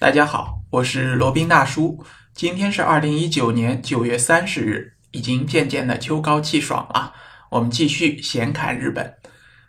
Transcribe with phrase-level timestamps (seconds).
[0.00, 2.02] 大家好，我是罗宾大叔。
[2.32, 7.12] 今天是二零一九年九月三十日，已经渐渐的秋高气爽了。
[7.50, 9.12] 我们继续闲侃日本。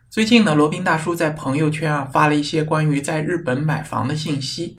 [0.09, 4.77] 最近呢，罗宾大叔在朋友圈啊发了一些关于在日本买房的信息，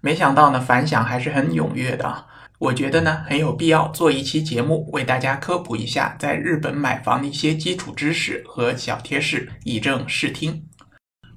[0.00, 2.26] 没想到呢反响还是很踊跃的。
[2.60, 10.62] 我觉得呢很有必要做一期节目，为大家科普一下在日本买房的一些基础知识和小贴士，以正视听。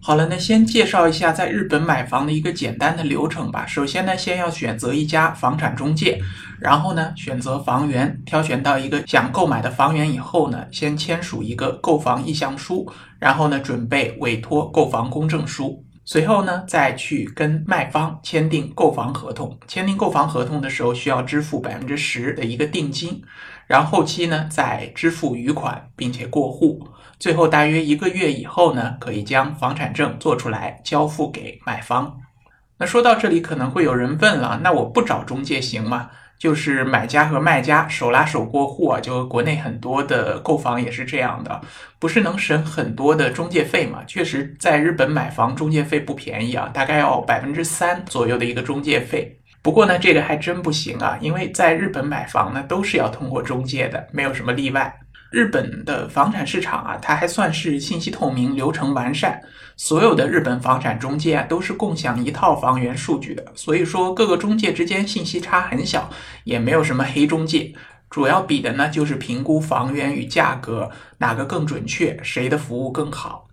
[0.05, 3.65] 好了，那先介绍一下在日本买房的一个简单的流程吧。
[3.65, 6.21] 首先呢，先要选择一家房产中介，
[6.59, 19.57] 然后呢，选择房源，挑选到一个想购买的房源以后呢，先签署一个购房意向书，然后呢，准备委托购房公证书，随后呢，再去跟卖方签订购房合同。
[19.67, 23.19] 签订购房合同的时候，需要支付百分之十的一个定金，
[23.67, 26.87] 然后期呢，再支付余款，并且过户。
[27.17, 32.19] 最后大约一个月以后呢，可以将房产证做出来交付给买方。
[32.77, 36.09] 那说到这里，可能会有人问了，那我不找中介行吗？
[36.37, 41.61] 就是买家和卖家手拉手过户啊，就国内很多的购房也是这样的，
[41.97, 44.03] 不是能省很多的中介费吗？
[44.05, 49.39] 确实，在日本买房中介费不便宜啊，大概要百分之三左右的一个中介费。
[49.65, 54.95] 不过呢，这个还真不行啊，因为在日本买房呢，都是要通过中介的，没有什么例外。
[55.31, 59.41] 日本的房产市场啊，它还算是信息透明、流程完善。
[59.75, 66.11] 所有的日本房产中介啊，都是共享一套房源数据的，所以说各个中介之间信息差很小，
[66.43, 67.73] 也没有什么黑中介。
[68.11, 73.44] 主要比的呢，就是评估房源与价格哪个更准确，谁的服务更好。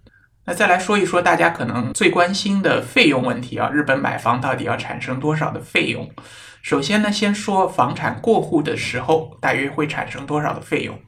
[0.44, 6.10] 那再来说一说大家可能最关心的费用问题啊，日本买房到底要产生多少的费用？
[6.62, 10.98] 首先呢，先说房产过户的时候大约会产生多少的费用。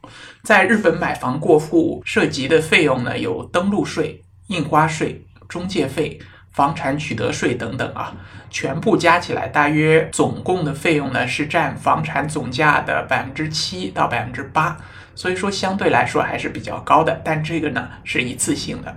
[0.43, 6.17] 在日本买房过户涉及的费用呢，有登录税、印花税、中介费、
[6.53, 8.15] 房产取得税等等啊，
[8.49, 14.77] 全部加起来大约总共的费用呢是占房产总价的百分之七到百分之八，
[15.13, 17.21] 所以说相对来说还是比较高的。
[17.23, 18.95] 但这个呢是一次性的。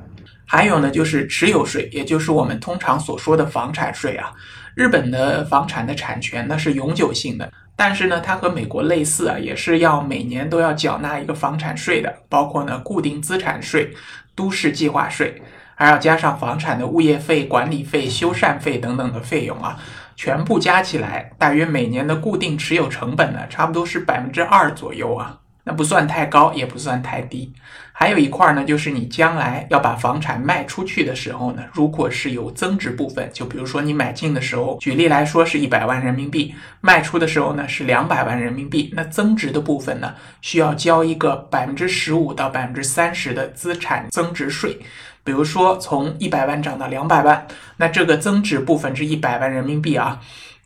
[0.49, 4.33] 还有呢就是持有税，也就是我们通常所说的房产税啊。
[4.75, 13.93] 日本的房产的产权呢是永久性的，但是呢，它和美国类似啊，也是要每年都要缴纳一个房产税的，包括呢固定资产税、
[14.35, 15.43] 都市计划税，
[15.75, 19.79] 还要加上房产的物业费、管理费、修缮费等等的费用啊，
[20.17, 25.39] 全部加起来，大约每年的固定持有成本呢，差不多是百分之二左右啊。
[25.69, 27.53] 那不算太高，也不算太低。
[27.93, 44.79] 还有一块呢，就是你将来要把房产卖出去的时候呢，如果是有增值部分，就比如说你买进的时候，举例来说是一百万人民币，卖出的时候呢是两百万人民币，那增值的部分呢，需要交一个百分之十五到百分之三十的资产增值税。
[45.23, 47.47] 比如说从一百万涨到两百万，
[47.77, 50.19] 那这个增值部分是一百万人民币啊。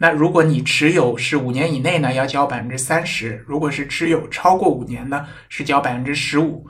[0.03, 6.67] 那如果你持有是五年以内呢，要交百分之三十；如果是持有超过五年呢，是交百分之十五。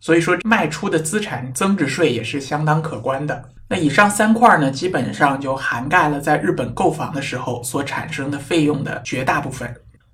[0.00, 3.44] 所以说，卖出的资产增值税也是相当可观的。
[3.68, 9.70] 那以上三块呢，基本上就涵盖了在日本购房的时候所产生的费用的绝大部分。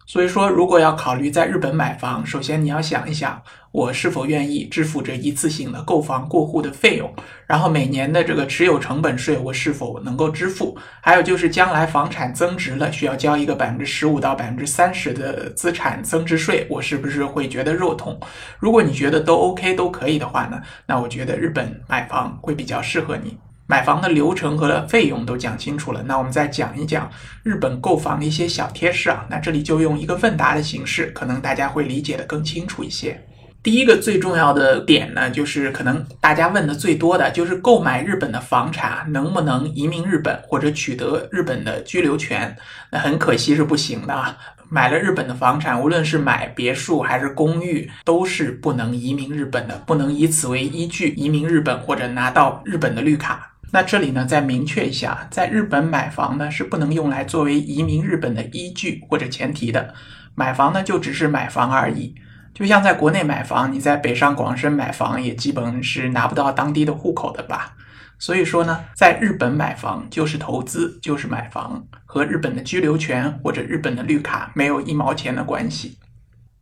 [0.06, 7.12] 所以说，如果要考虑在日本买房，首先你要想一想，我是否愿意支付这一次性的购房过户的费用，
[7.44, 18.20] 然后每年的这个持有成本税我是否能够支付，还有就是将来房产增值了需要交一个百分之十五到百分之三十的资产增值税，我是不是会觉得肉痛？
[18.60, 23.36] 如果你觉得都 OK 都可以的话呢，那我觉得日本买房会比较适合你。
[23.68, 27.10] 买房的流程和费用都讲清楚了，那我们再讲一讲
[27.42, 29.26] 日本购房的一些小贴士啊。
[29.28, 33.20] 那这里就用一个问答的形式，可能大家会理解的更清楚一些。
[33.62, 42.56] 第一个最重要的点呢，就是可能大家问的最多的就是购买日本的房产能不能移民日本或者取得日本的居留权？
[42.92, 44.38] 那很可惜是不行的啊。
[44.68, 53.52] 买了日本的房产，无论是买别墅还是公寓，都是不能移民日本的，不能以此为依据移民日本或者拿到日本的绿卡。
[53.72, 59.94] 那这里呢，再明确一下，在日本买房呢是不能用来作为移民日本的依据或者前提的。
[60.34, 62.14] 买房呢就只是买房而已，
[62.54, 67.74] 就像在国内买房，你在北上广深买房也基本是拿不到当地的户口的吧。
[68.18, 75.98] 所以说呢，在日本买房就是投资，就是买房，和日本的居留权或者日本的绿卡没有一毛钱的关系。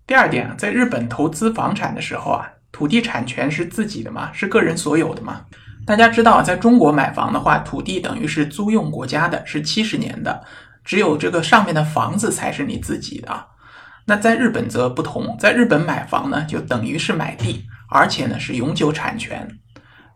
[0.06, 4.30] 第二点，在日本投资房产的时候啊，土地产权是自己的吗？
[4.32, 5.42] 是个人所有的吗？
[5.86, 10.42] 大家知道，在中国买房的话，土地等于是租用国家的，是七十年的，
[10.82, 13.46] 只有这个上面的房子才是你自己的。
[14.06, 19.46] 那在日本则不同，在日本买房呢，就等于是买地，而且呢是永久产权。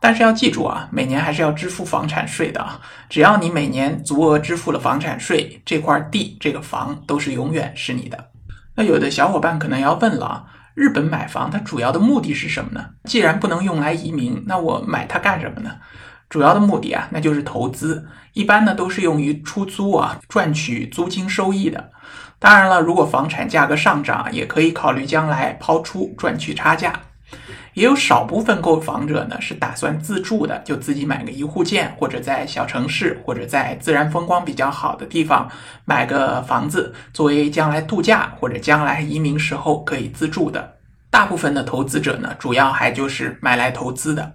[0.01, 2.81] 但是要记住啊，每年还是要支付房产税的啊。
[3.09, 8.31] 只要你每年足额支付了房产税，这块地、这个房都是永远是你的。
[8.77, 10.45] 那有的小伙伴可能要问了啊，
[10.79, 12.91] 日本买房它主要的目的是什么呢？
[13.03, 15.73] 既然不能用来移民，那我买它干什么呢？
[16.29, 21.91] 主要的目的啊，那就是投资，一般呢都是用于出租啊，赚取租金收益的。
[22.39, 26.93] 当然了，如果房产价格上涨，也可以考虑将来抛出赚取差价。
[27.75, 35.49] 也有少部分购房者呢是打算自住的，就自己买个一户建，或者在小城市或者在自然风光比较好的地方
[35.85, 40.75] 买个房子，作为将来度假或者将来移民时候可以自住的。
[41.11, 44.35] 大部分的投资者呢，主要还就是买来投资的。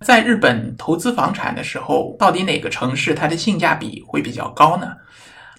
[0.00, 4.92] 在日本投资房产的时候，到底哪个城市它的性价比会比较高呢？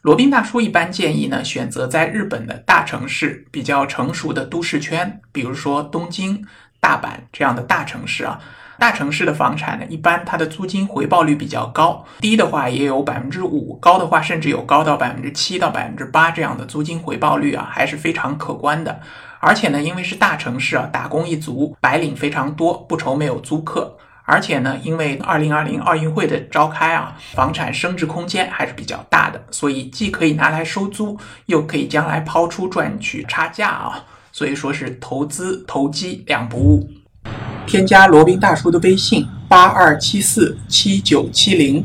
[0.02, 6.46] 罗宾大叔一般建议呢，选择在日本的大城市、比较成熟的都市圈，比如说东京、
[6.86, 8.40] 大阪这样的大城市啊。
[8.78, 19.00] 大城市的房产呢，一般它的租金回报率比较高，低的话也有百分之五，高的话甚至有高到百分之七到百分之八这样的租金回报率啊，还是非常可观的。
[19.40, 23.98] 而且呢，因为是大城市啊，打工一族、白领非常多，不愁没有租客。
[24.28, 34.04] 而且呢，因为二零二零奥运会的召开啊，房产升值空间还是比较大的，所以既可以拿来收租，又可以将来抛出赚取差价啊，
[34.38, 36.86] 所以说是投资投机两不误。
[37.66, 41.82] 添加罗宾大叔的微信八二七四七九七零，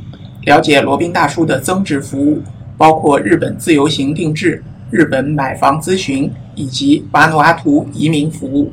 [0.46, 2.42] 了解罗宾大叔的增值服务，
[2.76, 4.60] 包括日本自由行定制、
[4.90, 8.72] 日本买房咨询以及瓦努阿图移民服务。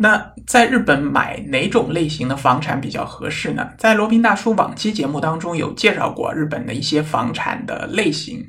[0.00, 3.68] 那在日本买哪种类型的房产比较合适呢？
[3.76, 8.46] 在罗宾大叔往期节目当中有介绍过日本的一些房产的类型。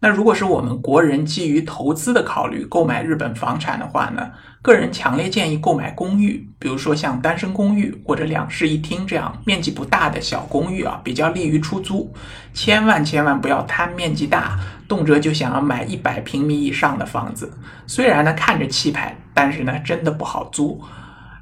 [0.00, 4.30] 那如果是我们国人基于投资的考虑购买日本房产的话呢，
[4.60, 12.12] 个人强烈建议购买公寓，比如说像单身公寓或者两室一厅这样面积不大的小公寓啊，比较利于出租。
[12.52, 17.52] 千万千万不要贪面积大，动辄就想要买一百平米以上的房子。
[17.86, 19.16] 虽然呢看着气派。
[19.40, 20.82] 但是呢，真的不好租。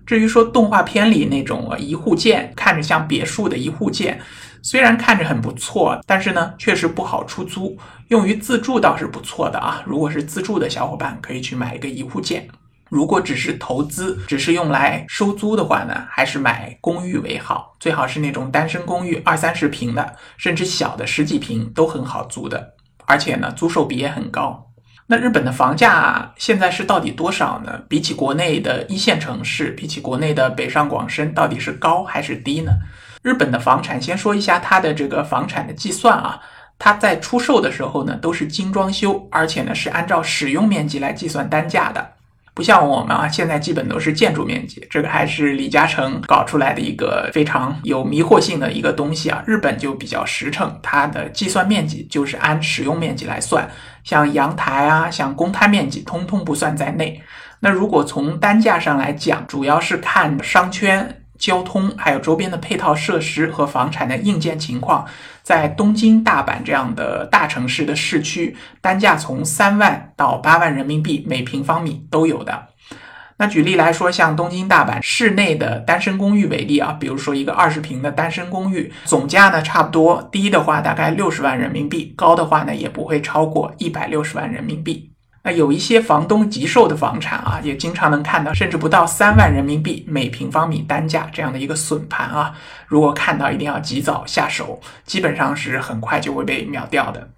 [0.05, 4.21] 至于说动画片里那种一户建，看着像别墅的一户建，
[4.61, 7.75] 虽然看着很不错，但是呢，确实不好出租。
[8.09, 9.83] 用于自住倒是不错的啊。
[9.87, 12.47] 如果是自住的小伙伴，可以去买一个一户建。
[12.88, 17.75] 如果只是投资，只是用来收租的话呢，还是买公寓为好。
[17.81, 22.75] 最好是那种单身公寓，二三十平的，甚至小的十几平都很好租的，
[23.05, 24.62] 而且呢，租售比也很高。
[25.09, 27.81] 那日本的房价现在是到底多少呢？
[27.88, 32.73] 比起国内的一线城市，比起国内的北上广深，到底是高还是低呢？
[33.23, 36.41] 日本的房产，先说一下它的这个房产的计算啊，
[36.79, 42.16] 它在出售的时候呢，都是精装修，而且呢是按照使用面积来计算单价的。
[42.56, 49.44] 不像我们啊，现在基本都是建筑面积，这个还是李嘉诚搞出来的一个非常有迷惑性的一个东西啊。
[49.47, 53.69] 日本就比较实诚，它的计算面积就是按使用面积来算，
[54.05, 57.23] 像阳台啊，像公摊面积，通通不算在内。
[57.61, 61.25] 那如果从单价上来讲，主要是看商圈。
[61.38, 65.06] 交通还有周边的配套设施和房产的硬件情况，
[65.43, 72.69] 在东京、大阪这样的大城市的市区，单价从三万到八万人民币每平方米都有的。
[73.38, 85.12] 那举例来说，像东京、大阪市内的单身公寓为例啊，比如说一个二十平的单身公寓，总价呢差不多低的话大概六十万人民币，高的话呢也不会超过一百六十万人民币。
[85.47, 92.53] 那有一些房东急售的房产啊，也经常能看到，甚至不到三万人民币每平方米单价这样的一个损盘啊。
[92.88, 97.31] 如果看到，一定要及早下手，基本上是很快就会被秒掉的。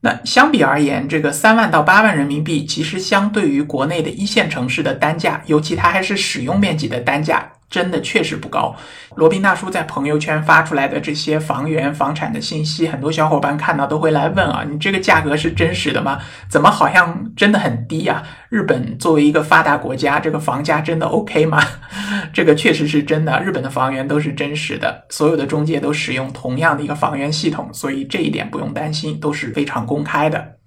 [0.00, 7.46] 那相比而言，这个三万到八万人民币，其实相对于国内的一线城市的单价，尤其它还是使用面积的单价。
[7.70, 8.74] 真的确实不高。
[9.14, 16.18] 罗宾大叔在朋友圈发出来的这些房源、房产的信息，很多小伙伴看到都会来问啊：“你这个价格是真实的吗？
[16.48, 21.62] 怎么好像真的很低呀？”日本作为一个发达国家，这个房价真的 OK 吗？
[22.34, 30.59] 这个确实是真的，日本的房源都是真实的，所有的中介都使用同样的一个房源系统，所以这一点不用担心，都是非常公开的。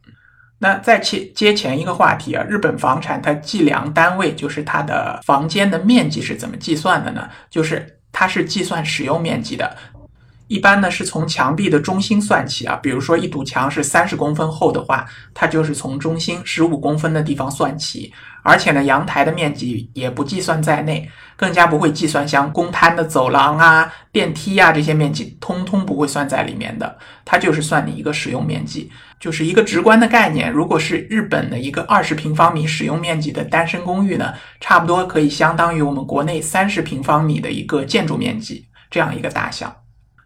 [0.64, 7.28] 那再接接前一个话题啊，日本房产它计量单位就是它的房间的面积是怎么计算的呢？
[7.50, 9.76] 就是它是计算使用面积的，
[10.48, 28.92] 一般呢是从墙壁的中心算起啊，比如说一堵墙是三十公分厚的话，它就是从中心十五公分的地方算起，而且呢阳台的面积也不计算在内，更加不会计算像公摊的走廊啊、电梯啊这些面积，通通不会算在里面的，它就是算你一个使用面积。
[29.20, 38.68] 就是一个直观的概念，如果是日本的一个二十平方米使用面积的单身公寓呢，差不多可以相当于我们国内三十平方米的一个建筑面积。
[38.92, 39.83] 这样一个大小。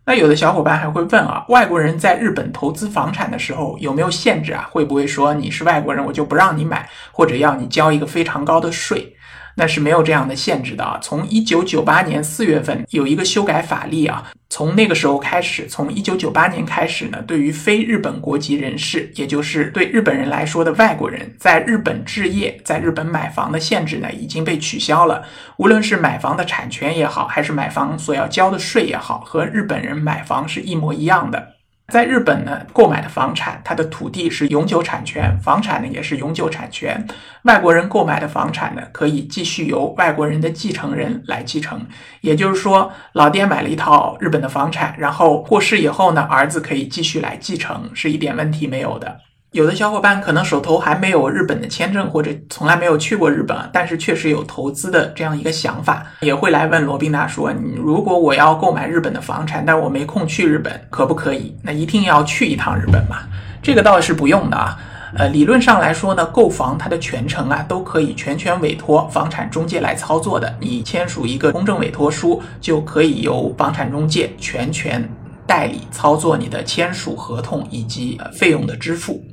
[0.08, 4.66] 那有的小伙伴还会问啊，外国人在日本投资房产的时候有没有限制啊？
[4.72, 9.17] 会不会说你是外国人，我就不让你买，或者要你交一个非常高的税？
[9.58, 11.00] 那是没有这样的限制的啊！
[11.02, 25.24] 从一九九八年四月份有一个修改法律啊，从那个时候开始，从一九九八年开始呢，对于非日本国籍人士，也就是对日本人来说的外国人，在日本置业、在日本买房的限制呢，已经被取消了。
[25.58, 31.57] 无论是买房的产权也好，还是买房所要交的税也好，和日本人买房是一模一样的。
[31.92, 37.08] 在日本呢，购买的房产，它的土地是永久产权，房产呢也是永久产权。
[37.44, 41.88] 外国人购买的房产呢，可以继续由外国人的继承人来继承。
[42.20, 49.22] 也就是说，老爹买了一套日本的房产，然后过世以后呢，儿子可以继续来继承，是一点问题没有的。
[49.54, 61.56] 有的小伙伴可能手头还没有日本的签证，或者从来没有去过日本，但是确实有投资的这样一个想法，也会来问罗宾大叔：你如果我要购买日本的房产，但我没空去日本，可不可以？
[61.64, 63.20] 那一定要去一趟日本吗？
[63.64, 64.78] 这个倒是不用的啊。
[65.16, 75.10] 呃，理论上来说呢，购房它的全程啊都可以全权委托房产中介来操作的，你签署一个公证委托书，就可以由房产中介全权
[75.48, 79.24] 代理操作你的签署合同以及费用的支付。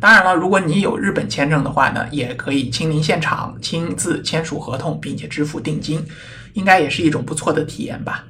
[0.00, 6.04] 当然了，如果你有日本签证的话呢，也可以亲临现场亲自签署合同，并且支付定金，
[6.52, 8.24] 应该也是一种不错的体验吧。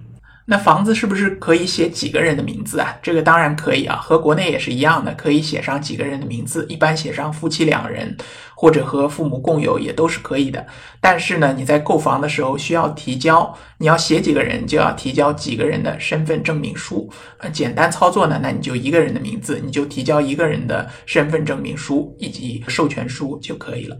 [0.51, 2.99] 那房子是不是可以写几个人的名字啊？
[3.03, 8.17] 这个当然可以啊，和国内也是一样的，可以写上几个人的名字，一般写上夫妻两人，
[8.55, 10.67] 或者和父母共有也都是可以的。
[11.03, 17.13] 但是呢，你在购房的时候需要提交，你要写几个人就要提交几个人的身份证明书。
[17.41, 23.95] 呃，简单操作呢，那你就一个人的名字，你就提交一个人的身份证明书以及授权书就可以了。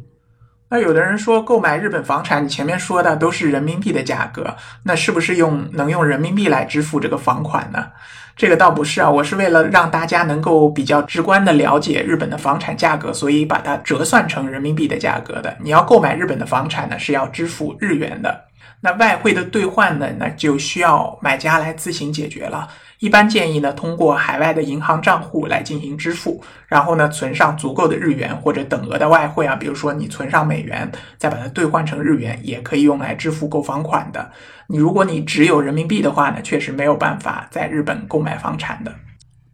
[0.71, 7.87] 那有的人说购买日本房产，你前面说的都是人民币的价格，那是不是用能用人民币来支付这个房款呢？
[8.37, 15.57] 这个倒不是啊，我是为了让大家能够比较直观的了解日本的房产价格，所以把它折算成人民币的价格的。
[15.61, 18.45] 你要购买日本的房产呢，是要支付日元的。
[18.81, 22.69] 那外汇的兑换呢，那就需要买家来自行解决了。
[22.99, 34.31] 一般建议呢，通过海外的银行账户来进行支付，然后呢，存上足够的日元或者等额的外汇啊，比如说你存上美元，再把它兑换成日元，也可以用来支付购房款的。
[34.67, 38.93] 你如果你只有人民币的话呢，确实没有办法在日本购买房产的。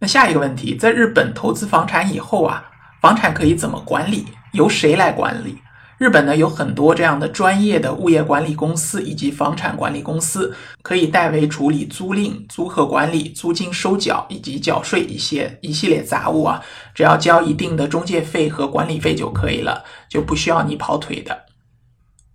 [0.01, 2.65] 那下一个问题，在日本投资房产以后啊，
[3.01, 4.27] 房产可以怎么管理？
[4.53, 5.59] 由谁来管理？
[5.97, 16.61] 日本呢有很多这样的专业的物业管理公司以及房产管理公司，可以代为处理租赁、租客管理、租金收缴以及缴税一些一系列杂物啊，
[16.95, 21.44] 只要交一定的中介费和管理费就可以了，就不需要你跑腿的。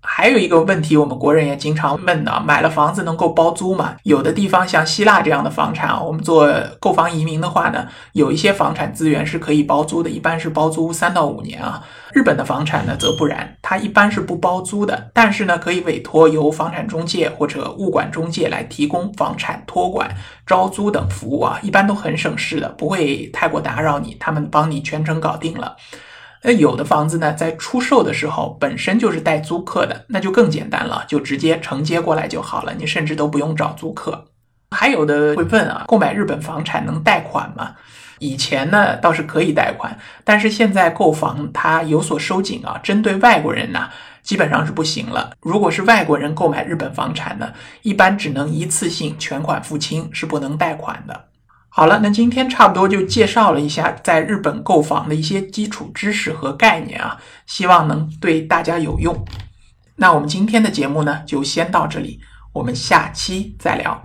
[0.01, 3.95] 还有一个问题，我们国人也经常问的，买了房子能够包租吗？
[4.03, 11.83] 有的地方像希腊这样的房产啊，我们做购房移民的话呢，有一些房产资源是可以包租的，一般是包租三到五年啊。
[12.11, 20.09] 日本的房产呢则不然，它一般是不包租的，但是呢可以委托由房产中介或者物管中介来提供房产托管、
[20.45, 25.75] 招租等服务啊，一般都很省事的，不会太过打扰你，他们帮你全程搞定了。
[26.41, 34.25] 那有的房子呢，在出售的时候本身就是带租客的，那就更简单了，就直接承接过来就好了，你甚至都不用找租客。
[34.71, 37.75] 还有的会问啊，购买日本房产能贷款吗？
[38.19, 43.89] 以前呢倒是可以贷款，但是现在购房它有所收紧啊，针对外国人呢，
[44.21, 45.31] 基本上是不行了。
[45.41, 51.28] 如果是外国人购买日本房产呢，一般只能一次性全款付清，是不能贷款的。
[51.79, 59.15] 好了，那今天差不多就介绍了一下在日本购房的一些基础知识和概念啊，希望能对大家有用。
[59.95, 62.19] 那我们今天的节目呢，就先到这里，
[62.51, 64.03] 我们下期再聊。